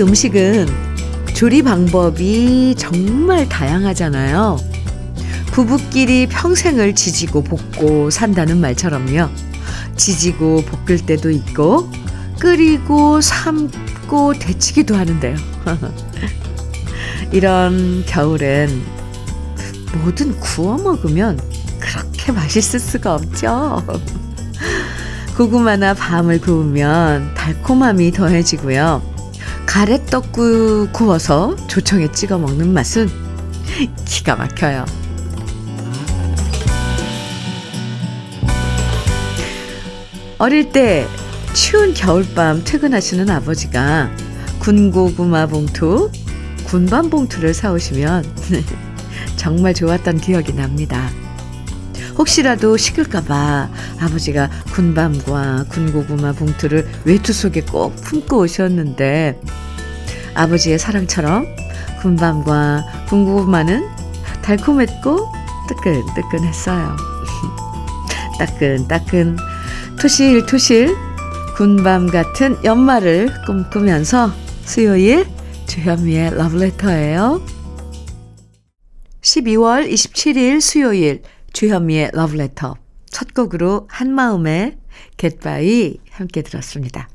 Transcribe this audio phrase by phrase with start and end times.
[0.00, 0.66] 우리 음식은
[1.34, 4.56] 조리 방법이 정말 다양하잖아요.
[5.52, 9.28] 부부끼리 평생을 지지고 볶고 산다는 말처럼요.
[9.96, 11.90] 지지고 볶을 때도 있고,
[12.38, 15.36] 끓이고 삶고 데치기도 하는데요.
[17.30, 18.70] 이런 겨울엔
[20.02, 21.38] 뭐든 구워 먹으면
[21.78, 23.84] 그렇게 맛있을 수가 없죠.
[25.36, 29.09] 고구마나 밤을 구우면 달콤함이 더해지고요.
[29.70, 30.32] 가래떡
[30.92, 33.08] 구워서 조청에 찍어 먹는 맛은
[34.04, 34.84] 기가 막혀요.
[40.38, 41.06] 어릴 때
[41.52, 44.10] 추운 겨울밤 퇴근하시는 아버지가
[44.58, 46.10] 군고구마 봉투,
[46.64, 48.24] 군밤 봉투를 사오시면
[49.38, 51.08] 정말 좋았던 기억이 납니다.
[52.18, 59.40] 혹시라도 식을까봐 아버지가 군밤과 군고구마 봉투를 외투 속에 꼭 품고 오셨는데
[60.34, 61.46] 아버지의 사랑처럼
[62.00, 63.88] 군밤과 군고구마는
[64.42, 65.28] 달콤했고
[65.68, 66.96] 뜨끈뜨끈했어요.
[68.38, 69.36] 따끈따끈
[70.00, 70.96] 토실토실
[71.56, 74.32] 군밤 같은 연말을 꿈꾸면서
[74.64, 75.26] 수요일
[75.66, 77.42] 주현미의 러브레터예요.
[79.20, 81.22] 12월 27일 수요일
[81.52, 82.76] 주현미의 러브레터
[83.10, 84.78] 첫 곡으로 한마음의
[85.18, 87.08] 겟바이 함께 들었습니다.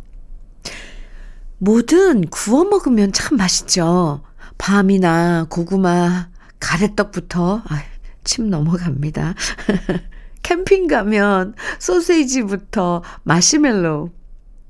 [1.58, 4.22] 뭐든 구워 먹으면 참 맛있죠.
[4.58, 7.84] 밤이나 고구마, 가래떡부터 아,
[8.24, 9.36] 침 넘어갑니다.
[10.44, 14.12] 캠핑 가면 소세지부터 마시멜로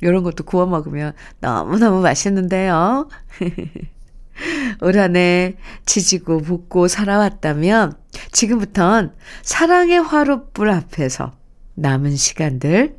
[0.01, 3.09] 이런 것도 구워 먹으면 너무너무 맛있는데요.
[4.81, 5.55] 올 한해
[5.85, 7.93] 지지고 볶고 살아왔다면
[8.31, 11.37] 지금부턴 사랑의 화롯불 앞에서
[11.75, 12.97] 남은 시간들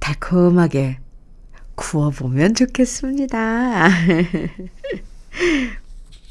[0.00, 0.98] 달콤하게
[1.74, 3.88] 구워보면 좋겠습니다.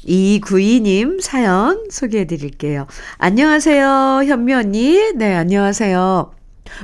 [0.06, 2.86] 292님 사연 소개해 드릴게요.
[3.18, 5.12] 안녕하세요, 현미 언니.
[5.14, 6.32] 네, 안녕하세요.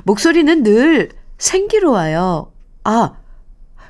[0.05, 2.53] 목소리는 늘 생기로워요.
[2.85, 3.13] 아,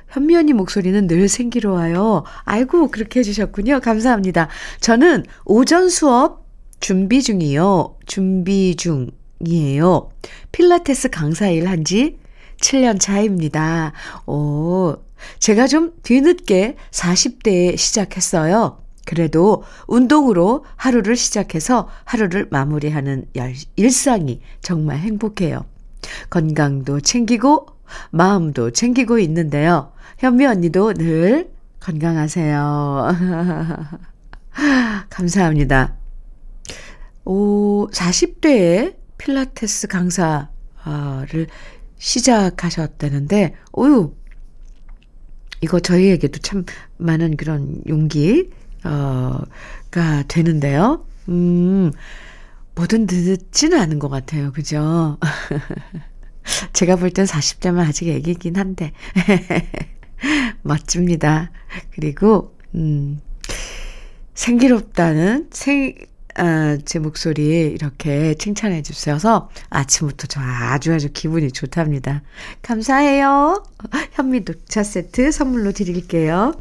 [0.09, 2.23] 현미 언니 목소리는 늘 생기로워요.
[2.43, 3.79] 아이고, 그렇게 해주셨군요.
[3.79, 4.49] 감사합니다.
[4.81, 6.45] 저는 오전 수업
[6.81, 7.95] 준비 중이요.
[8.05, 10.09] 준비 중이에요.
[10.51, 12.17] 필라테스 강사 일 한지
[12.61, 13.91] 7년 차입니다.
[14.25, 14.95] 오,
[15.39, 18.81] 제가 좀 뒤늦게 40대에 시작했어요.
[19.05, 23.25] 그래도 운동으로 하루를 시작해서 하루를 마무리하는
[23.75, 25.65] 일상이 정말 행복해요.
[26.29, 27.67] 건강도 챙기고
[28.11, 29.91] 마음도 챙기고 있는데요.
[30.19, 33.07] 현미 언니도 늘 건강하세요.
[35.09, 35.95] 감사합니다.
[37.25, 40.47] 오, 40대에 필라테스 강사를
[42.01, 44.13] 시작하셨다는데, 오유,
[45.61, 46.65] 이거 저희에게도 참
[46.97, 48.49] 많은 그런 용기,
[48.83, 49.39] 어,
[49.91, 51.05] 가 되는데요.
[51.29, 51.91] 음,
[52.73, 54.51] 뭐든 늦지는 않은 것 같아요.
[54.51, 55.19] 그죠?
[56.73, 58.93] 제가 볼 땐 40대면 아직 애기긴 한데.
[60.63, 61.51] 멋집니다.
[61.91, 63.21] 그리고, 음,
[64.33, 65.93] 생기롭다는 생,
[66.35, 72.21] 아, 제 목소리 이렇게 칭찬해 주셔서 아침부터 저 아주 아주 기분이 좋답니다.
[72.61, 73.63] 감사해요.
[74.13, 76.53] 현미 녹차 세트 선물로 드릴게요.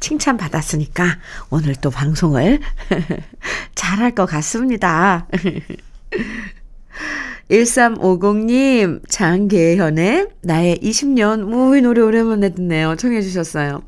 [0.00, 1.18] 칭찬 받았으니까
[1.50, 2.60] 오늘 또 방송을
[3.74, 5.26] 잘할 것 같습니다.
[7.50, 12.96] 1350님, 장계현의 나의 20년, 우이 노래 오랜만에 듣네요.
[12.96, 13.82] 청해 주셨어요.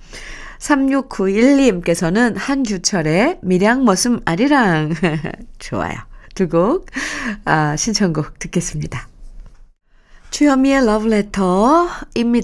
[0.59, 4.95] 3691님께서는 한규철의 밀양 머슴 아리랑.
[5.59, 5.97] 좋아요.
[6.35, 6.87] 두 곡,
[7.45, 9.09] 아, 신청곡 듣겠습니다.
[10.31, 12.39] 주현미의 러브레터입니다.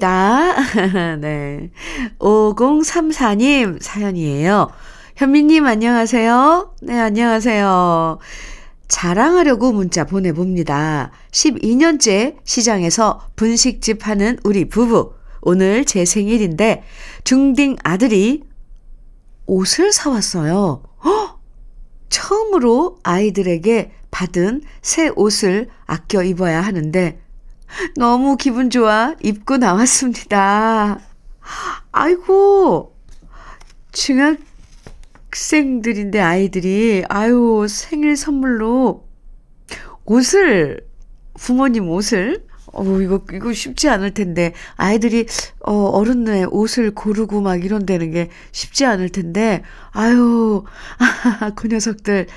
[1.21, 1.71] 네.
[2.19, 4.69] 5034님 사연이에요.
[5.15, 6.75] 현미님 안녕하세요.
[6.81, 8.19] 네, 안녕하세요.
[8.87, 11.11] 자랑하려고 문자 보내봅니다.
[11.31, 15.14] 12년째 시장에서 분식집 하는 우리 부부.
[15.45, 16.83] 오늘 제 생일인데
[17.23, 18.43] 중딩 아들이
[19.45, 20.83] 옷을 사왔어요.
[21.05, 21.39] 허!
[22.09, 27.21] 처음으로 아이들에게 받은 새 옷을 아껴 입어야 하는데
[27.95, 30.99] 너무 기분 좋아 입고 나왔습니다.
[31.91, 32.95] 아이고,
[35.29, 39.07] 중학생들인데 아이들이, 아유, 생일 선물로
[40.05, 40.87] 옷을,
[41.35, 44.53] 부모님 옷을 어, 이거, 이거 쉽지 않을 텐데.
[44.75, 45.25] 아이들이,
[45.61, 49.63] 어, 어른의 옷을 고르고 막 이런 데는 게 쉽지 않을 텐데.
[49.91, 50.63] 아유,
[51.55, 52.27] 그 녀석들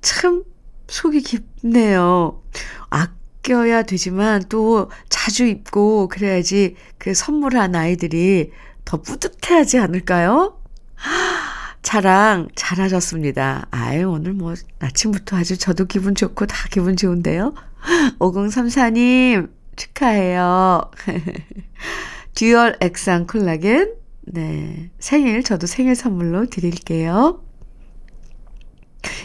[0.00, 0.42] 참
[0.88, 2.42] 속이 깊네요.
[2.90, 8.50] 아껴야 되지만 또 자주 입고 그래야지 그 선물한 아이들이
[8.84, 10.60] 더 뿌듯해 하지 않을까요?
[11.82, 13.68] 자랑 잘하셨습니다.
[13.70, 17.54] 아유, 오늘 뭐 아침부터 아주 저도 기분 좋고 다 기분 좋은데요.
[18.18, 20.90] 5034님, 축하해요.
[22.34, 23.94] 듀얼 액상 콜라겐.
[24.26, 24.90] 네.
[24.98, 27.42] 생일, 저도 생일 선물로 드릴게요.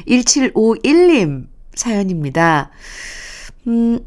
[0.07, 2.71] 1751님 사연입니다.
[3.67, 3.99] 음,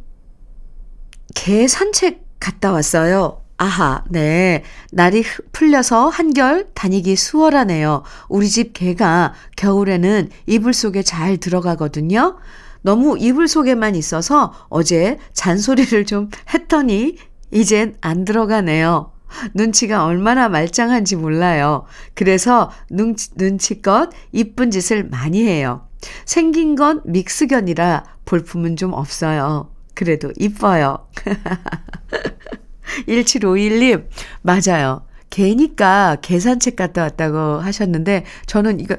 [1.35, 3.43] 개 산책 갔다 왔어요.
[3.57, 4.65] 아하, 네.
[4.91, 5.23] 날이
[5.53, 8.03] 풀려서 한결 다니기 수월하네요.
[8.29, 12.39] 우리 집 개가 겨울에는 이불 속에 잘 들어가거든요.
[12.83, 17.17] 너무 이불 속에만 있어서 어제 잔소리를 좀 했더니
[17.51, 19.13] 이젠 안 들어가네요.
[19.55, 21.85] 눈치가 얼마나 말짱한지 몰라요.
[22.15, 25.87] 그래서 눈치, 눈치껏 이쁜 짓을 많이 해요.
[26.25, 29.71] 생긴 건 믹스견이라 볼품은 좀 없어요.
[29.95, 31.07] 그래도 이뻐요.
[33.09, 34.07] 1751님,
[34.43, 35.07] 맞아요.
[35.31, 38.97] 개니까 계산책 갔다 왔다고 하셨는데, 저는 이거,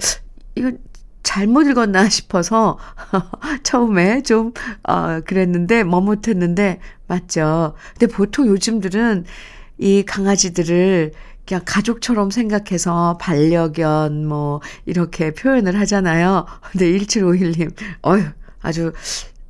[0.56, 0.72] 이거
[1.24, 2.78] 잘못 읽었나 싶어서,
[3.64, 4.54] 처음에 좀,
[4.84, 7.76] 어, 그랬는데, 머뭇했는데, 맞죠.
[7.98, 9.26] 근데 보통 요즘들은
[9.78, 11.14] 이 강아지들을
[11.46, 16.46] 그냥 가족처럼 생각해서 반려견 뭐 이렇게 표현을 하잖아요.
[16.72, 17.74] 근데 1751님,
[18.04, 18.24] 어휴,
[18.62, 18.94] 아주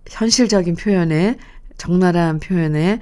[0.10, 1.38] 현실적인 표현에
[1.78, 3.00] 적나라한 표현에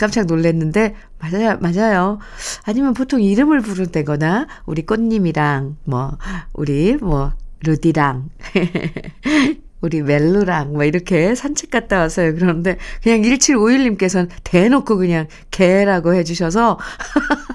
[0.00, 2.18] 깜짝 놀랐는데 맞아요, 맞아요.
[2.64, 6.16] 아니면 보통 이름을 부른다거나 우리 꽃님이랑 뭐
[6.54, 7.32] 우리 뭐
[7.62, 8.30] 루디랑
[9.82, 12.34] 우리 멜로랑 뭐 이렇게 산책 갔다 왔어요.
[12.34, 16.78] 그런데 그냥 1751님께서는 대놓고 그냥 개라고 해주셔서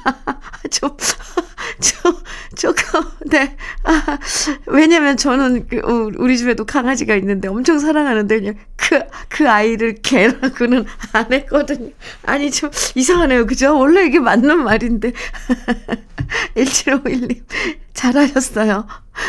[0.70, 0.96] 좀,
[1.82, 2.14] 좀,
[2.56, 3.56] 조금, 네.
[3.84, 4.18] 아,
[4.68, 9.00] 왜냐면 저는 그, 어, 우리 집에도 강아지가 있는데 엄청 사랑하는데 그냥 그,
[9.30, 11.92] 그 아이를 개라고는 안 했거든요.
[12.24, 13.46] 아니, 좀 이상하네요.
[13.46, 13.78] 그죠?
[13.78, 15.12] 원래 이게 맞는 말인데.
[16.56, 17.44] 1751님,
[17.94, 18.88] 잘하셨어요.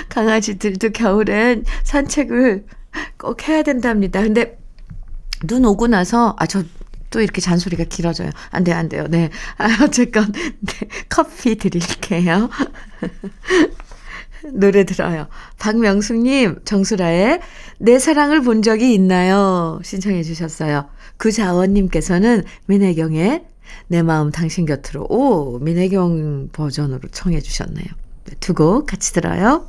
[0.09, 2.65] 강아지들도 겨울엔 산책을
[3.19, 4.23] 꼭 해야 된답니다.
[4.23, 4.59] 근데
[5.45, 6.63] 눈 오고 나서, 아, 저,
[7.11, 8.31] 또 이렇게 잔소리가 길어져요.
[8.51, 9.07] 안 돼요, 안 돼요.
[9.09, 9.31] 네.
[9.59, 10.89] 아, 어쨌건, 네.
[11.09, 12.51] 커피 드릴게요.
[14.53, 15.29] 노래 들어요.
[15.59, 17.41] 박명숙님, 정수라의
[17.79, 19.81] 내 사랑을 본 적이 있나요?
[19.83, 20.89] 신청해 주셨어요.
[21.19, 23.45] 구자원님께서는 민혜경의
[23.89, 27.87] 내 마음 당신 곁으로, 오, 민혜경 버전으로 청해 주셨네요.
[28.25, 29.69] 네, 두곡 같이 들어요.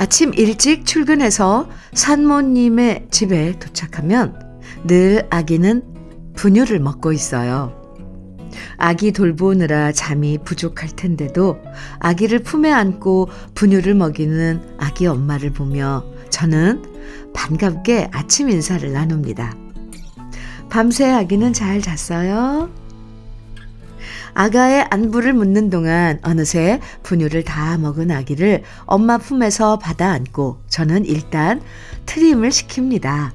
[0.00, 4.34] 아침 일찍 출근해서 산모님의 집에 도착하면
[4.84, 5.82] 늘 아기는
[6.36, 7.76] 분유를 먹고 있어요.
[8.78, 11.58] 아기 돌보느라 잠이 부족할 텐데도
[11.98, 16.82] 아기를 품에 안고 분유를 먹이는 아기 엄마를 보며 저는
[17.34, 19.54] 반갑게 아침 인사를 나눕니다.
[20.70, 22.70] 밤새 아기는 잘 잤어요?
[24.34, 31.62] 아가의 안부를 묻는 동안 어느새 분유를 다 먹은 아기를 엄마 품에서 받아 안고 저는 일단
[32.06, 33.30] 트림을 시킵니다.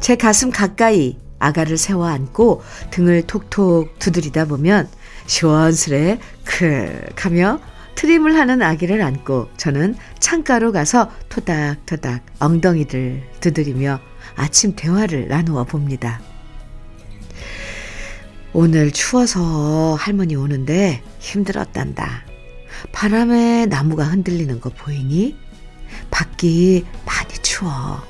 [0.00, 4.88] 제 가슴 가까이 아가를 세워 안고 등을 톡톡 두드리다 보면
[5.26, 7.60] 시원스레 크 하며
[7.94, 14.00] 트림을 하는 아기를 안고 저는 창가로 가서 토닥토닥 엉덩이를 두드리며
[14.36, 16.20] 아침 대화를 나누어 봅니다.
[18.54, 22.24] 오늘 추워서 할머니 오는데 힘들었단다.
[22.92, 25.36] 바람에 나무가 흔들리는 거 보이니?
[26.10, 28.02] 밖이 많이 추워.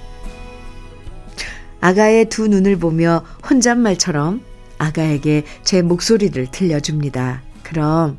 [1.81, 4.43] 아가의 두 눈을 보며 혼잣말처럼
[4.79, 7.43] 아가에게 제 목소리를 들려줍니다.
[7.63, 8.19] 그럼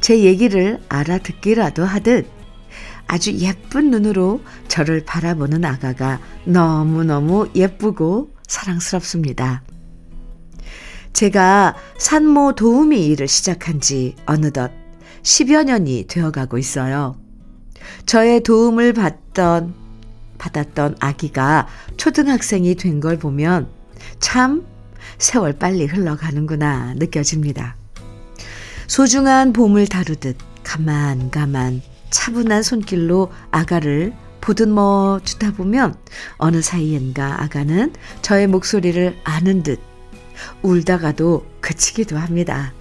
[0.00, 2.26] 제 얘기를 알아듣기라도 하듯
[3.06, 9.62] 아주 예쁜 눈으로 저를 바라보는 아가가 너무너무 예쁘고 사랑스럽습니다.
[11.14, 14.72] 제가 산모 도우미 일을 시작한 지 어느덧
[15.22, 17.16] 10여 년이 되어가고 있어요.
[18.04, 19.74] 저의 도움을 받던,
[20.38, 23.68] 받았던 아기가 초등학생이 된 걸 보면
[24.18, 24.66] 참
[25.18, 27.76] 세월 빨리 흘러가는구나 느껴집니다.
[28.88, 31.80] 소중한 봄을 다루듯 가만 가만
[32.10, 35.94] 차분한 손길로 아가를 보듬어 주다 보면
[36.38, 39.78] 어느 사이엔가 아가는 저의 목소리를 아는 듯
[40.62, 42.72] 울다가도 그치기도 합니다.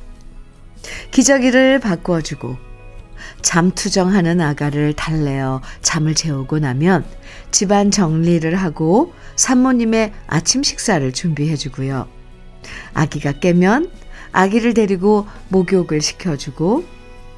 [1.11, 2.57] 기저귀를 바꾸어주고
[3.41, 7.05] 잠투정하는 아가를 달래어 잠을 재우고 나면
[7.51, 12.07] 집안 정리를 하고 산모님의 아침 식사를 준비해주고요.
[12.93, 13.91] 아기가 깨면
[14.31, 16.83] 아기를 데리고 목욕을 시켜주고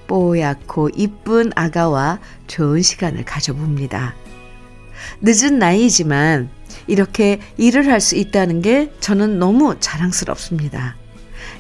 [0.08, 4.16] 뽀얗고 이쁜 아가와 좋은 시간을 가져봅니다.
[5.22, 6.50] 늦은 나이지만
[6.88, 10.96] 이렇게 일을 할 수 있다는 게 저는 너무 자랑스럽습니다.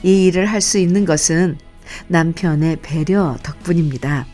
[0.04, 1.58] 이 일을 할 수 있는 것은
[2.08, 4.26] 남편의 배려 덕분입니다.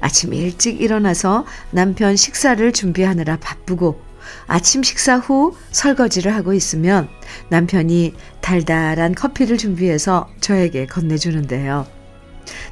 [0.00, 4.00] 아침 일찍 일어나서 남편 식사를 준비하느라 바쁘고
[4.46, 7.08] 아침 식사 후 설거지를 하고 있으면
[7.50, 11.95] 남편이 달달한 커피를 준비해서 저에게 건네주는데요.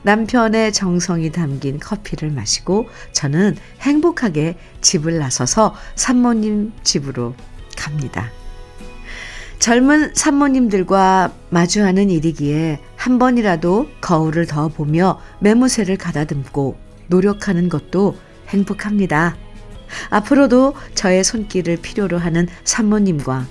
[0.03, 7.35] 남편의 정성이 담긴 커피를 마시고 저는 행복하게 집을 나서서 산모님 집으로
[7.77, 8.31] 갑니다.
[9.59, 16.77] 젊은 산모님들과 마주하는 일이기에 한 번이라도 거울을 더 보며 매무새를 가다듬고
[17.07, 18.17] 노력하는 것도
[18.49, 19.37] 행복합니다.
[20.11, 23.47] 앞으로도 저의 손길을 필요로 하는 산모님과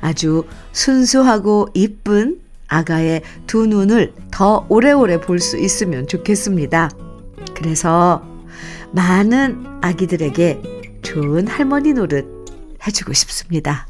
[0.00, 2.40] 아주 순수하고 이쁜
[2.74, 6.90] 아가의 두 눈을 더 오래오래 볼 수 있으면 좋겠습니다.
[7.54, 8.24] 그래서
[8.92, 12.26] 많은 아기들에게 좋은 할머니 노릇
[12.86, 13.86] 해주고 싶습니다.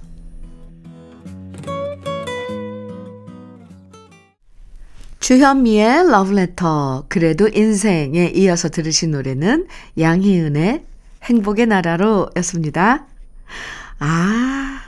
[5.20, 9.66] 주현미의 러브레터 그래도 인생에 이어서 들으신 노래는
[9.98, 10.84] 양희은의
[11.22, 13.06] 행복의 나라로 였습니다.
[14.00, 14.80] 아,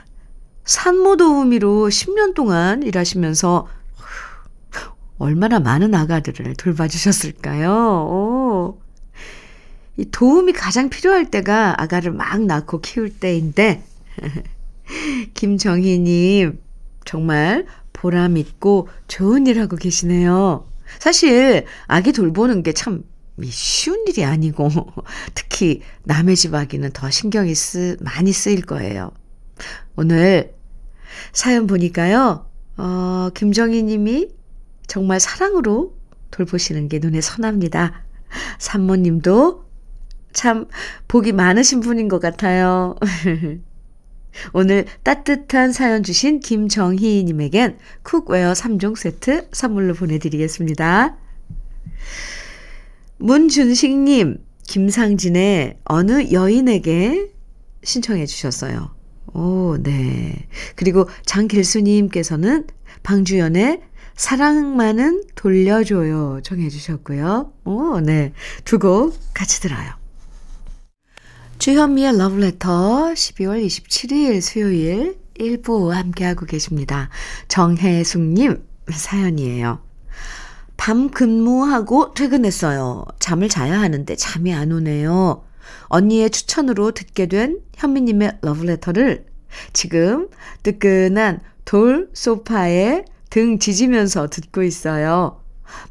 [0.65, 3.67] 산모 도우미로 10년 동안 일하시면서
[5.17, 7.71] 얼마나 많은 아가들을 돌봐주셨을까요?
[7.71, 8.81] 오.
[9.97, 13.83] 이 도움이 가장 필요할 때가 아가를 막 낳고 키울 때인데,
[15.33, 16.59] 김정희님,
[17.05, 20.67] 정말 보람있고 좋은 일 하고 계시네요.
[20.99, 23.03] 사실, 아기 돌보는 게 참
[23.43, 24.69] 쉬운 일이 아니고,
[25.33, 29.11] 특히 남의 집 아기는 더 신경이 쓰, 많이 쓰일 거예요.
[29.95, 30.53] 오늘
[31.33, 32.45] 사연 보니까요,
[32.77, 34.29] 어, 김정희 님이
[34.87, 35.95] 정말 사랑으로
[36.31, 38.03] 돌보시는 게 눈에 선합니다.
[38.59, 39.65] 산모님도
[40.33, 40.67] 참
[41.07, 42.95] 복이 많으신 분인 것 같아요.
[44.53, 51.17] 오늘 따뜻한 사연 주신 김정희님에겐 cookware 3종 세트 선물로 보내드리겠습니다.
[53.17, 57.31] 문준식님, 김상진의 어느 여인에게
[57.83, 58.91] 신청해 주셨어요.
[59.33, 60.47] 오, 네.
[60.75, 62.67] 그리고 장길수님께서는
[63.03, 63.81] 방주연의
[64.17, 66.41] 사랑만은 돌려줘요.
[66.43, 67.53] 정해주셨고요.
[67.65, 68.33] 오, 네.
[68.65, 69.91] 두 곡 같이 들어요.
[71.59, 77.09] 주현미의 러브레터 12월 27일 수요일 1부 함께하고 계십니다.
[77.47, 79.81] 정혜숙님 사연이에요.
[80.77, 83.05] 밤 근무하고 퇴근했어요.
[83.19, 85.43] 잠을 자야 하는데 잠이 안 오네요.
[85.89, 89.25] 언니의 추천으로 듣게 된 현미님의 러브레터를
[89.73, 90.29] 지금
[90.63, 95.41] 뜨끈한 돌 소파에 등 지지면서 듣고 있어요.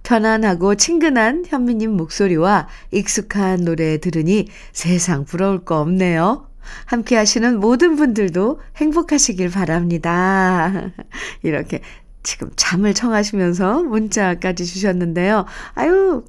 [0.02, 6.49] 편안하고 친근한 현미님 목소리와 익숙한 노래 들으니 세상 부러울 거 없네요.
[6.85, 10.93] 함께 하시는 모든 분들도 행복하시길 바랍니다.
[11.43, 11.81] 이렇게
[12.23, 15.45] 지금 잠을 청하시면서 문자까지 주셨는데요.
[15.75, 16.25] 아유,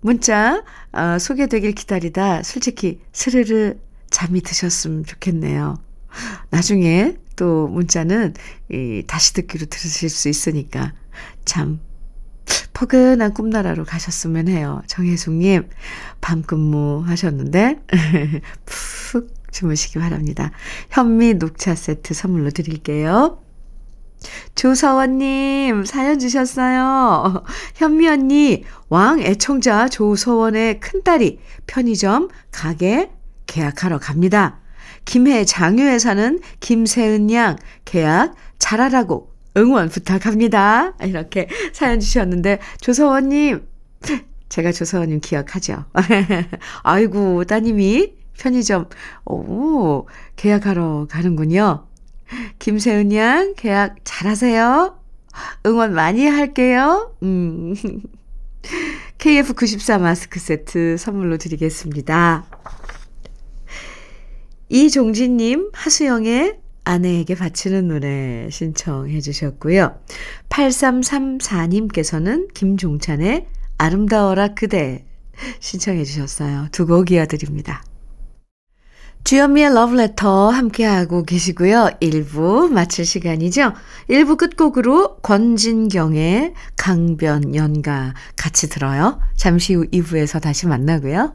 [0.00, 3.76] 문자 어, 소개되길 기다리다 솔직히 스르르
[4.10, 5.76] 잠이 드셨으면 좋겠네요.
[6.50, 8.34] 나중에 또 문자는
[8.70, 10.92] 이 다시 듣기로 들으실 수 있으니까
[11.44, 11.80] 참
[12.72, 14.82] 포근한 꿈나라로 가셨으면 해요.
[14.86, 15.68] 정혜숙님,
[16.20, 17.80] 밤 근무 하셨는데,
[18.64, 20.50] 푹 주무시기 바랍니다.
[20.90, 23.42] 현미 녹차 세트 선물로 드릴게요.
[24.54, 27.44] 조서원님, 사연 주셨어요.
[27.76, 33.10] 현미 언니, 왕 애청자 조서원의 큰딸이 편의점, 가게
[33.46, 34.60] 계약하러 갑니다.
[35.08, 40.92] 김해 장유에 사는 김세은 양 계약 잘하라고 응원 부탁합니다.
[41.02, 43.66] 이렇게 사연 주셨는데 조서원님
[44.50, 45.86] 제가 조서원님 기억하죠.
[46.84, 48.90] 아이고 따님이 편의점
[49.24, 50.04] 오
[50.36, 51.86] 계약하러 가는군요.
[52.58, 54.94] 김세은 양 계약 잘하세요.
[55.64, 57.16] 응원 많이 할게요.
[57.22, 57.72] 음.
[59.16, 62.44] KF94 마스크 세트 선물로 드리겠습니다.
[64.68, 69.98] 이종진님, 하수영의 아내에게 바치는 노래 신청해 주셨고요.
[70.48, 73.46] 8334님께서는 김종찬의
[73.76, 75.04] 아름다워라 그대
[75.60, 76.68] 신청해 주셨어요.
[76.72, 77.82] 두 곡 이어드립니다.
[79.24, 81.90] 주현미의 러브레터 함께하고 계시고요.
[82.00, 83.74] 1부 마칠 시간이죠.
[84.08, 89.20] 1부 끝곡으로 권진경의 강변 연가 같이 들어요.
[89.36, 91.34] 잠시 후 2부에서 다시 만나고요.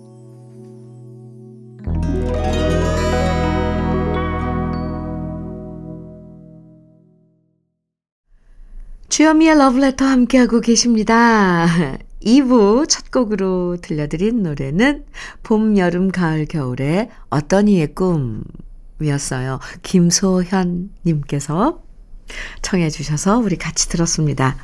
[9.21, 11.67] 주현미의 러브레터 함께하고 계십니다.
[12.25, 15.05] 2부 첫 곡으로 들려드린 노래는
[15.43, 19.59] 봄, 여름, 가을, 겨울의 어떤 이의 꿈이었어요.
[19.83, 21.83] 김소현님께서
[22.63, 24.57] 청해 주셔서 우리 같이 들었습니다.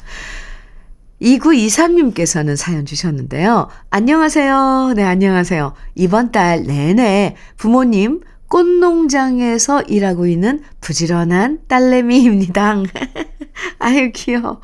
[1.22, 3.70] 2923님께서는 사연 주셨는데요.
[3.92, 4.94] 안녕하세요.
[4.96, 5.76] 네, 안녕하세요.
[5.94, 12.82] 이번 달 내내 부모님 꽃농장에서 일하고 있는 부지런한 딸내미입니다.
[13.80, 14.62] 아유, 귀여워.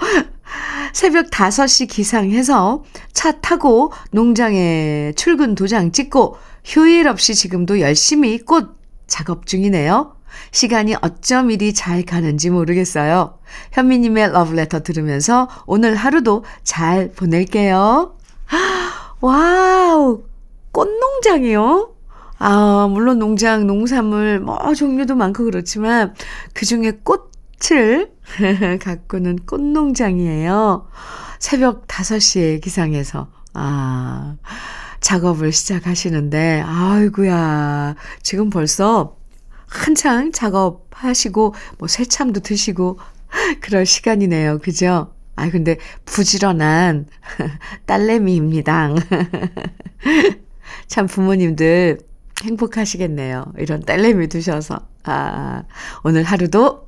[0.93, 2.83] 새벽 5시 기상해서
[3.13, 10.15] 차 타고 농장에 출근 도장 찍고 휴일 없이 지금도 열심히 꽃 작업 중이네요.
[10.51, 13.37] 시간이 어쩜 이리 잘 가는지 모르겠어요.
[13.71, 18.17] 현미님의 러브레터 들으면서 오늘 하루도 잘 보낼게요.
[19.21, 20.23] Wow!
[20.71, 21.91] 꽃농장이요?
[22.39, 26.13] 아, 물론 농장, 농산물, 뭐, 종류도 많고 그렇지만,
[26.53, 27.32] 그 중에 꽃
[27.71, 28.11] 을
[28.79, 30.87] 가꾸는 꽃농장이에요.
[31.39, 34.37] 새벽 5시에 기상해서, 아,
[34.99, 39.17] 작업을 시작하시는데, 아이구야 지금 벌써
[39.67, 42.99] 한창 작업하시고, 뭐, 새참도 드시고,
[43.61, 44.59] 그럴 시간이네요.
[44.59, 45.13] 그죠?
[45.35, 47.07] 아, 근데 부지런한
[47.85, 48.93] 딸내미입니다.
[50.87, 51.99] 참 부모님들
[52.43, 53.53] 행복하시겠네요.
[53.57, 54.79] 이런 딸내미 두셔서.
[55.05, 55.63] 아,
[56.03, 56.87] 오늘 하루도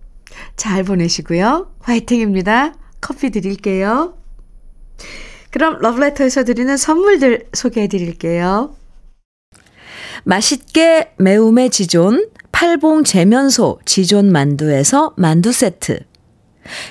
[0.56, 1.72] 잘 보내시고요.
[1.80, 2.74] 화이팅입니다.
[3.02, 4.18] 커피 드릴게요.
[5.52, 8.76] 그럼 러브레터에서 드리는 선물들 소개해 드릴게요.
[10.24, 16.00] 맛있게 매움의 지존 팔봉 재면소 지존 만두에서 만두 세트.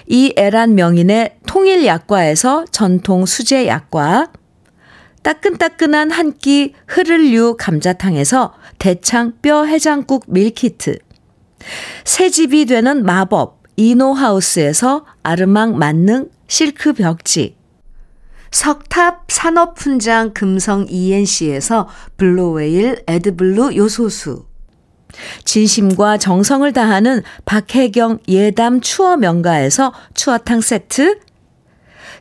[0.06, 4.32] 이 애란 명인의 통일 약과에서 전통 수제 약과.
[5.22, 10.98] 따끈따끈한 한 끼 흐를류 감자탕에서 대창 뼈 해장국 밀키트.
[12.04, 17.56] 새 집이 되는 마법 이노하우스에서 아르망 만능 실크 벽지.
[18.50, 24.46] 석탑 산업훈장 금성 ENC에서 블루웨일 에드블루 요소수.
[25.44, 31.18] 진심과 정성을 다하는 박혜경 예담 추어 명가에서 추어탕 세트.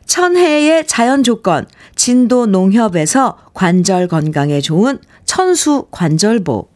[0.06, 6.68] 천혜의 자연 조건 진도 농협에서 관절 건강에 좋은 천수 관절보.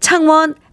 [0.00, 0.54] 창원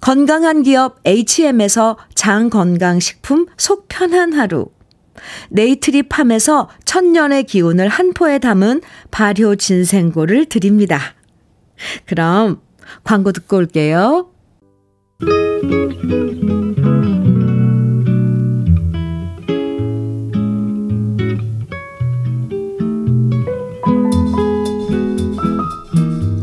[0.00, 4.66] 건강한 기업 HM에서 장건강식품 속 편한 하루.
[5.50, 11.14] 네이트리 팜에서 천년의 기운을 한 포에 담은 발효 진생고를 드립니다.
[12.06, 12.60] 그럼
[13.04, 14.30] 광고 듣고 올게요.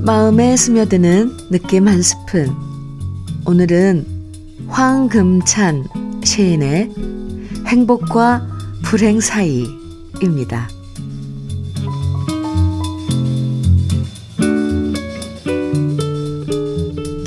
[0.03, 2.74] 마음에 스며드는 느낌 한 스푼.
[3.47, 4.07] 오늘은
[4.69, 5.85] 황금찬
[6.23, 6.91] 시인의
[7.67, 8.47] 행복과
[8.83, 10.67] 불행 사이입니다.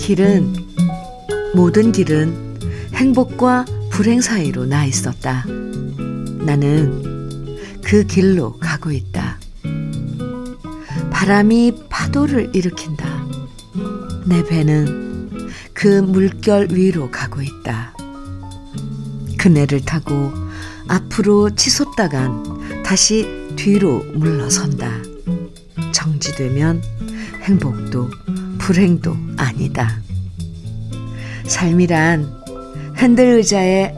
[0.00, 0.54] 길은,
[1.54, 2.58] 모든 길은
[2.94, 5.44] 행복과 불행 사이로 나 있었다.
[6.44, 9.38] 나는 그 길로 가고 있다.
[11.12, 13.06] 바람이 파도를 일으킨다.
[14.26, 15.07] 내 배는
[15.78, 17.94] 그 물결 위로 가고 있다.
[19.38, 20.32] 그네를 타고
[20.88, 24.90] 앞으로 치솟다간 다시 뒤로 물러선다.
[25.92, 26.82] 정지되면
[27.42, 28.10] 행복도
[28.58, 30.02] 불행도 아니다.
[31.46, 32.28] 삶이란
[32.96, 33.97] 핸들 의자에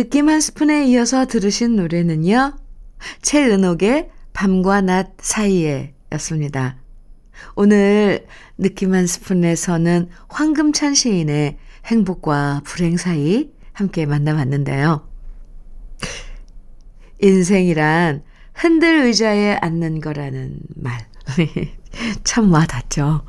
[0.00, 2.56] 느낌 한 스푼에 이어서 들으신 노래는요.
[3.20, 6.78] 최은옥의 밤과 낮 사이에 였습니다.
[7.54, 15.06] 오늘 느낌 한 스푼에서는 황금찬 시인의 행복과 불행 사이 함께 만나봤는데요.
[17.20, 18.22] 인생이란
[18.54, 21.06] 흔들 의자에 앉는 거라는 말.
[22.24, 23.26] 참 와닿죠.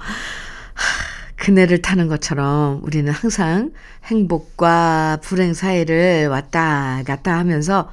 [1.42, 3.72] 그네를 타는 것처럼 우리는 항상
[4.06, 7.90] 행복과 불행 사이를 왔다 갔다 하면서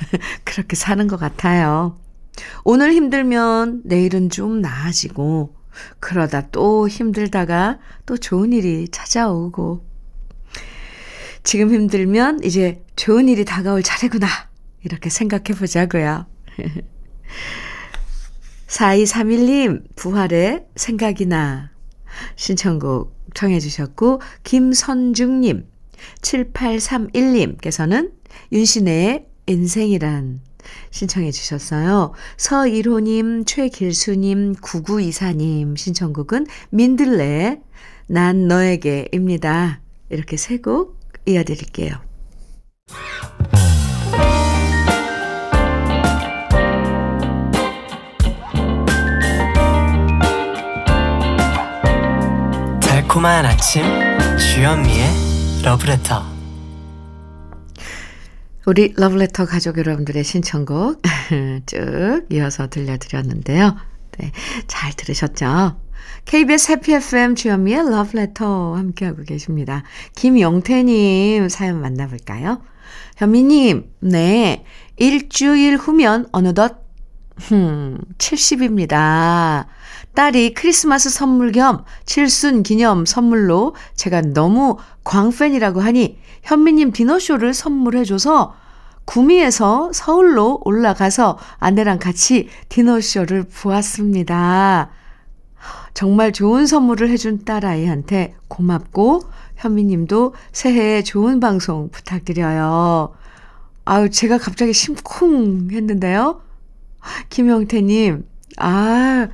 [0.44, 1.98] 그렇게 사는 것 같아요.
[2.62, 5.56] 오늘 힘들면 내일은 좀 나아지고,
[5.98, 9.82] 그러다 또 힘들다가 또 좋은 일이 찾아오고,
[11.42, 14.26] 지금 힘들면 이제 좋은 일이 다가올 차례구나.
[14.84, 16.26] 이렇게 생각해 보자고요.
[18.68, 21.70] 4231님, 부활의 생각이나
[22.36, 25.66] 신청곡 청해 주셨고 김선중님
[26.22, 28.12] 7831님께서는
[28.52, 30.40] 윤신의 인생이란
[30.90, 32.12] 신청해 주셨어요.
[32.36, 37.60] 서일호님, 최길수님, 9924님 신청곡은 민들레
[38.06, 39.80] 난 너에게입니다.
[40.10, 41.94] 이렇게 세 곡 이어드릴게요.
[53.10, 53.82] 달콤한 아침
[54.38, 55.04] 주현미의
[55.64, 56.22] 러브레터
[58.66, 61.02] 우리 러브레터 가족 여러분들의 신청곡
[61.66, 63.76] 쭉 이어서 들려드렸는데요.
[64.16, 64.30] 네,
[64.68, 65.80] 잘 들으셨죠?
[66.24, 69.82] KBS 해피 FM 주현미의 러브레터 함께하고 계십니다.
[70.14, 72.62] 김영태님 사연 만나볼까요?
[73.16, 74.64] 현미님, 네,
[74.98, 76.89] 일주일 후면 어느덧
[77.52, 79.66] 음, 70입니다.
[80.14, 88.54] 딸이 크리스마스 선물 겸 칠순 기념 선물로 제가 너무 광팬이라고 하니 현미님 디너쇼를 선물해줘서
[89.04, 94.90] 구미에서 서울로 올라가서 아내랑 같이 디너쇼를 보았습니다.
[95.94, 99.22] 정말 좋은 선물을 해준 딸아이한테 고맙고
[99.56, 103.14] 현미님도 새해에 좋은 방송 부탁드려요.
[103.84, 106.40] 아유, 제가 갑자기 심쿵 했는데요.
[107.28, 108.26] 김영태님,
[108.58, 109.28] 아,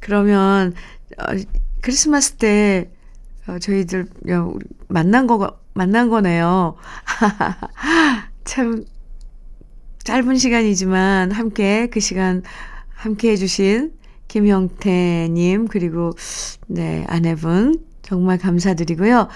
[0.00, 0.74] 그러면,
[1.18, 1.24] 어,
[1.80, 2.90] 크리스마스 때,
[3.46, 4.08] 어, 저희들,
[4.88, 6.76] 만난 거, 만난 거네요.
[8.44, 8.84] 참,
[10.04, 12.42] 짧은 시간이지만, 함께, 그 시간,
[12.88, 13.92] 함께 해주신
[14.28, 16.12] 김영태님, 그리고,
[16.66, 19.16] 네, 아내분, 정말 감사드리고요.
[19.18, 19.28] 하,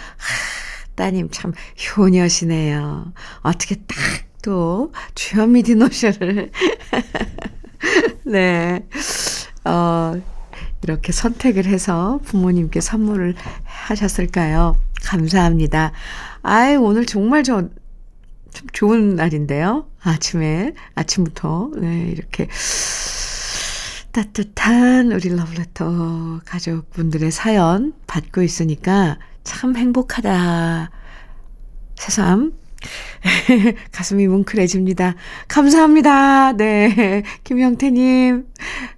[0.94, 1.52] 따님 참
[1.96, 3.12] 효녀시네요.
[3.42, 6.50] 어떻게 딱 또 주현미 디노쇼를
[8.30, 8.86] 네.
[9.64, 10.14] 어,
[10.84, 14.76] 이렇게 선택을 해서 부모님께 선물을 하셨을까요?
[15.02, 15.90] 감사합니다.
[16.42, 17.62] 아이, 오늘 정말 저,
[18.52, 19.88] 좀 좋은 날인데요.
[20.00, 22.46] 아침에, 아침부터, 네, 이렇게
[24.12, 30.90] 따뜻한 우리 러브레터 가족분들의 사연 받고 있으니까 참 행복하다.
[31.96, 32.52] 새삼
[33.92, 35.14] 가슴이 뭉클해집니다.
[35.48, 36.52] 감사합니다.
[36.52, 37.22] 네.
[37.44, 38.46] 김영태님,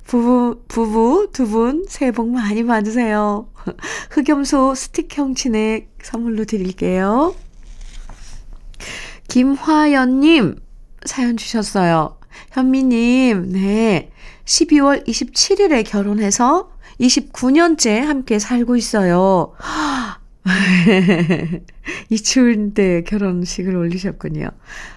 [0.06, 3.48] 부부, 부부 두 분 새해 복 많이 받으세요.
[4.10, 7.34] 흑염소 스틱형 진액 선물로 드릴게요.
[9.28, 10.56] 김화연님,
[11.04, 12.18] 사연 주셨어요.
[12.52, 14.10] 현미님, 네.
[14.44, 19.54] 12월 27일에 결혼해서 29년째 함께 살고 있어요.
[22.10, 24.48] 이 추운 때 결혼식을 올리셨군요.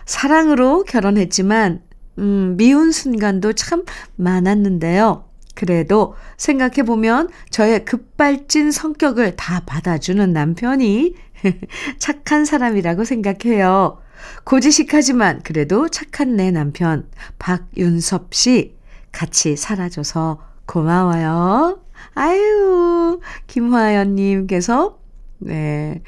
[0.05, 1.81] 사랑으로 결혼했지만,
[2.17, 3.83] 음, 미운 순간도 참
[4.15, 5.25] 많았는데요.
[5.53, 11.15] 그래도 생각해보면 저의 급발진 성격을 다 받아주는 남편이
[11.97, 13.99] 착한 사람이라고 생각해요.
[14.43, 17.07] 고지식하지만 그래도 착한 내 남편,
[17.39, 18.75] 박윤섭 씨,
[19.11, 21.79] 같이 살아줘서 고마워요.
[22.15, 24.99] 아유, 김화연님께서,
[25.39, 26.01] 네,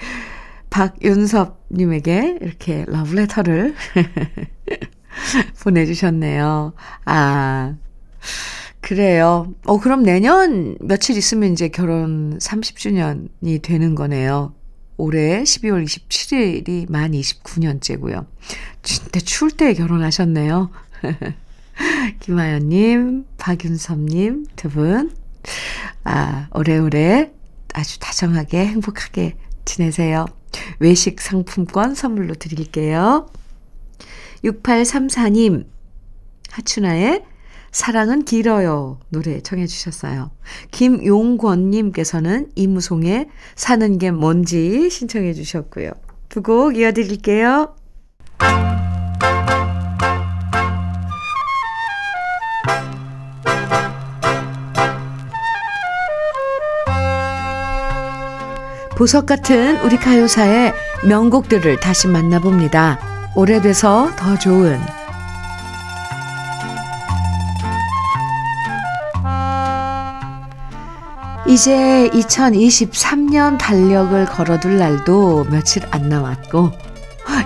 [0.70, 3.76] 박윤섭님에게 이렇게 러브레터를
[5.64, 6.74] 보내주셨네요.
[7.06, 7.76] 아,
[8.82, 9.54] 그래요.
[9.66, 14.54] 어, 그럼 내년 며칠 있으면 이제 결혼 30주년이 되는 거네요.
[14.98, 18.26] 올해 12월 27일이 만 29년째고요.
[18.84, 20.72] 진짜 추울 때 결혼하셨네요.
[22.22, 25.12] 김하연님, 박윤섭님 두 분,
[26.04, 27.32] 아, 오래오래
[27.78, 30.26] 아주 다정하게 행복하게 지내세요.
[30.80, 33.28] 외식 상품권 선물로 드릴게요.
[34.44, 35.68] 6834님,
[36.50, 37.24] 하춘아의
[37.72, 39.00] 사랑은 길어요.
[39.10, 40.32] 노래 청해 주셨어요.
[40.72, 45.92] 김용권님께서는 이무송의 사는 게 뭔지 신청해 주셨고요.
[46.30, 47.76] 두 곡 이어드릴게요.
[58.98, 62.98] 보석 같은 우리 가요사의 명곡들을 다시 만나봅니다.
[63.36, 64.80] 오래돼서 더 좋은
[71.48, 76.72] 이제 2023년 달력을 걸어둘 날도 며칠 안 남았고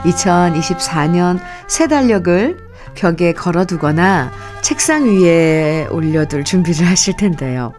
[0.05, 2.57] 2024년 새 달력을
[2.95, 7.73] 벽에 걸어두거나 책상 위에 올려둘 준비를 하실 텐데요.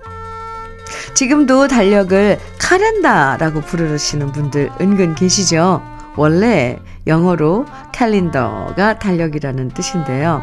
[1.14, 5.82] 지금도 달력을 카렌다라고 부르시는 분들 은근 계시죠?
[6.16, 10.42] 원래 영어로 캘린더가 달력이라는 뜻인데요.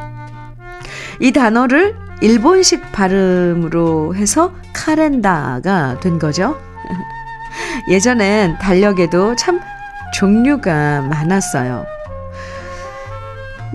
[1.20, 6.58] 이 단어를 일본식 발음으로 해서 카렌다가 된 거죠.
[7.90, 9.60] 예전엔 달력에도 참
[10.14, 11.86] 종류가 많았어요.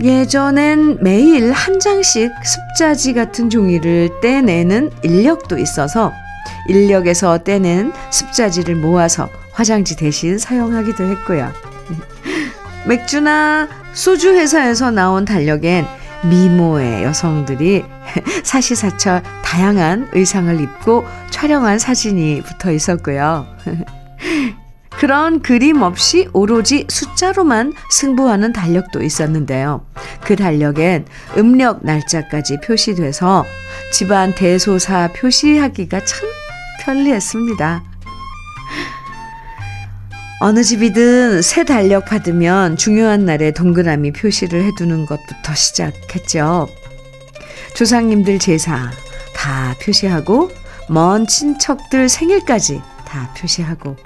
[0.02, 6.12] 예전엔 매일 한 장씩 습자지 같은 종이를 떼내는 인력도 있어서
[6.68, 11.52] 인력에서 떼낸 습자지를 모아서 화장지 대신 사용하기도 했고요.
[12.86, 15.86] 맥주나 소주 회사에서 나온 달력엔
[16.24, 17.84] 미모의 여성들이
[18.42, 23.46] 사시사철 다양한 의상을 입고 촬영한 사진이 붙어 있었고요.
[24.98, 29.84] 그런 그림 없이 오로지 숫자로만 승부하는 달력도 있었는데요.
[30.22, 33.44] 그 달력엔 음력 날짜까지 표시돼서
[33.92, 36.28] 집안 대소사 표시하기가 참
[36.84, 37.82] 편리했습니다.
[40.40, 46.68] 어느 집이든 새 달력 받으면 중요한 날에 동그라미 표시를 해두는 것부터 시작했죠.
[47.74, 48.90] 조상님들 제사
[49.34, 50.50] 다 표시하고
[50.88, 53.96] 먼 친척들 생일까지 다 표시하고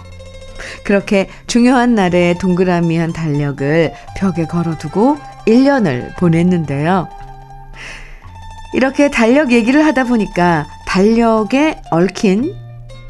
[0.84, 7.08] 그렇게 중요한 날에 동그라미 한 달력을 벽에 걸어두고 1년을 보냈는데요.
[8.74, 12.54] 이렇게 달력 얘기를 하다 보니까 달력에 얽힌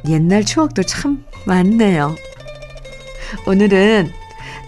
[0.08, 2.14] 옛날 추억도 참 많네요.
[3.46, 4.10] 오늘은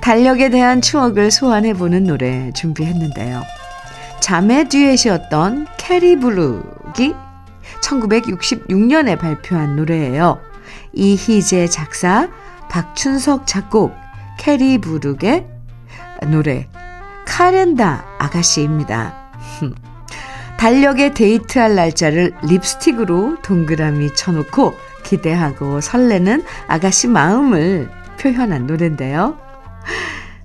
[0.00, 3.42] 달력에 대한 추억을 소환해보는 노래 준비했는데요.
[4.20, 7.14] 자매 듀엣이었던 캐리블룩이
[7.82, 10.40] 1966년에 발표한 노래예요.
[10.92, 12.28] 이희재 작사,
[12.68, 13.94] 박춘석 작곡,
[14.38, 15.46] 캐리브룩의
[16.28, 16.68] 노래
[17.26, 19.32] 카렌다 아가씨입니다.
[20.58, 24.74] 달력에 데이트할 날짜를 립스틱으로 동그라미 쳐놓고
[25.10, 29.36] 기대하고 설레는 아가씨 마음을 표현한 노래인데요.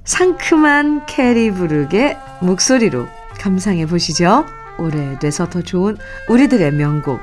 [0.03, 3.07] 상큼한 캐리 브룩의 목소리로
[3.39, 4.45] 감상해 보시죠.
[4.79, 5.97] 오래돼서 더 좋은
[6.29, 7.19] 우리들의 명곡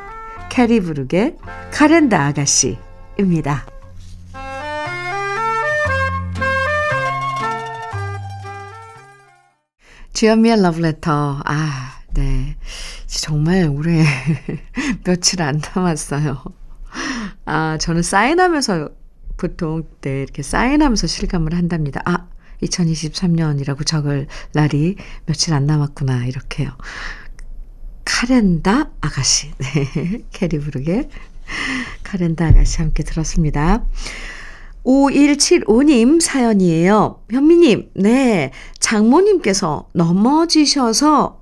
[0.51, 1.37] 캐리 브룩의
[1.73, 3.67] 카렌다 아가씨입니다.
[10.13, 11.43] 주현미의 러브레터.
[11.45, 12.57] 아, 네.
[13.07, 14.05] 정말 올해
[15.05, 16.43] 며칠 안 남았어요.
[17.45, 18.91] 아, 저는 사인하면서
[19.37, 22.01] 보통 네, 이렇게 사인하면서 실감을 한답니다.
[22.05, 22.29] 아,
[22.63, 26.27] 2023년이라고 적을 날이 며칠 안 남았구나.
[26.27, 26.71] 이렇게요.
[28.05, 29.51] 카렌다 아가씨.
[29.59, 30.23] 네.
[30.31, 31.09] 캐리브룩의
[32.05, 33.85] 카렌다 아가씨 함께 들었습니다.
[34.85, 37.23] 5175님 사연이에요.
[37.31, 38.53] 현미님, 네.
[38.81, 41.41] 장모님께서 넘어지셔서,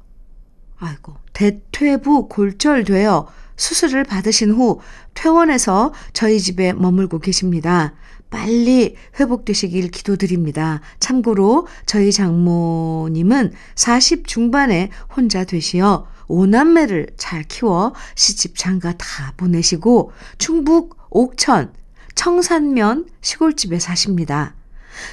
[0.79, 3.27] 아이고, 대퇴부 골절되어
[3.61, 4.81] 수술을 받으신 후
[5.13, 7.93] 퇴원해서 저희 집에 머물고 계십니다.
[8.31, 10.81] 빨리 회복되시길 기도드립니다.
[10.99, 20.97] 참고로 저희 장모님은 40 중반에 혼자 되시어 오남매를 잘 키워 시집 장가 다 보내시고 충북
[21.11, 21.75] 옥천
[22.15, 24.55] 청산면 시골집에 사십니다.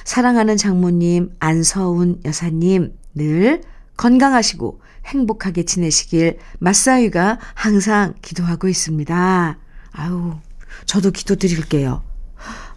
[0.04, 3.60] 사랑하는 장모님 안서운 여사님 늘
[3.98, 9.58] 건강하시고 행복하게 지내시길 마사유가 항상 기도하고 있습니다.
[9.92, 10.34] 아유,
[10.86, 12.02] 저도 기도 드릴게요.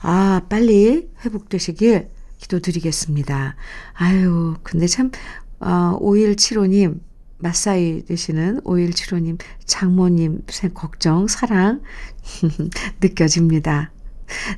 [0.02, 3.56] 아, 빨리 회복되시길 기도 드리겠습니다.
[3.94, 5.12] 아유, 근데 참,
[5.60, 7.00] 어, 5175님,
[7.38, 10.42] 마사이 되시는 5175님, 장모님,
[10.74, 11.82] 걱정, 사랑,
[13.02, 13.92] 느껴집니다.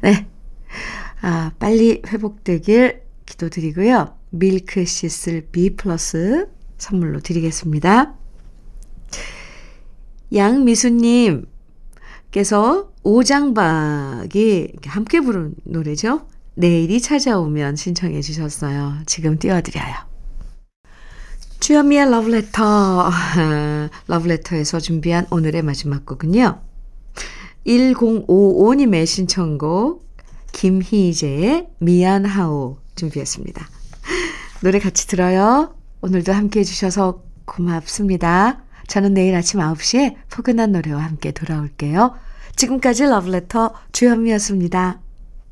[0.01, 0.27] 네.
[1.21, 4.17] 아, 빨리 회복되길 기도드리고요.
[4.31, 6.47] 밀크시슬 B 플러스
[6.83, 8.13] 선물로 드리겠습니다.
[10.33, 11.47] 양미수님께서
[13.03, 16.27] 오장박이 함께 부른 노래죠.
[16.55, 18.97] 내일이 찾아오면 신청해 주셨어요.
[19.05, 19.93] 지금 띄워드려요.
[21.59, 23.09] 주현미의 러브레터.
[24.07, 26.61] 러브레터에서 준비한 오늘의 마지막 곡은요.
[27.65, 30.05] 1055님의 신청곡
[30.51, 33.69] 김희재의 미안하오 준비했습니다.
[34.61, 35.75] 노래 같이 들어요.
[36.03, 38.61] 오늘도 함께 해주셔서 고맙습니다.
[38.87, 42.13] 저는 내일 아침 9시에 포근한 노래와 함께 돌아올게요.
[42.57, 45.02] 지금까지 러브레터 주현미였습니다.